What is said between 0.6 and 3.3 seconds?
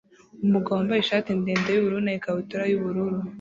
wambaye ishati ndende yubururu na ikabutura yubururu